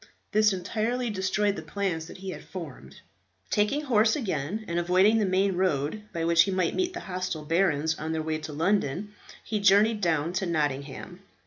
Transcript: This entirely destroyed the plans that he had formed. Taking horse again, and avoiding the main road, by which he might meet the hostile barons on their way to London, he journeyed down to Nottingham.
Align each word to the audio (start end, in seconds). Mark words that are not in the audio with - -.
This 0.31 0.51
entirely 0.51 1.11
destroyed 1.11 1.55
the 1.55 1.61
plans 1.61 2.07
that 2.07 2.17
he 2.17 2.31
had 2.31 2.43
formed. 2.43 3.01
Taking 3.51 3.81
horse 3.81 4.15
again, 4.15 4.65
and 4.67 4.79
avoiding 4.79 5.19
the 5.19 5.25
main 5.27 5.55
road, 5.55 6.01
by 6.11 6.25
which 6.25 6.41
he 6.41 6.49
might 6.49 6.73
meet 6.73 6.95
the 6.95 7.01
hostile 7.01 7.45
barons 7.45 7.93
on 7.99 8.11
their 8.11 8.23
way 8.23 8.39
to 8.39 8.51
London, 8.51 9.13
he 9.43 9.59
journeyed 9.59 10.01
down 10.01 10.33
to 10.33 10.47
Nottingham. 10.47 11.19